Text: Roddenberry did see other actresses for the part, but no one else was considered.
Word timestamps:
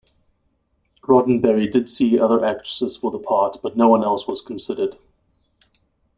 Roddenberry 1.03 1.71
did 1.71 1.87
see 1.87 2.19
other 2.19 2.43
actresses 2.43 2.97
for 2.97 3.11
the 3.11 3.19
part, 3.19 3.57
but 3.61 3.77
no 3.77 3.87
one 3.87 4.03
else 4.03 4.27
was 4.27 4.41
considered. 4.41 4.97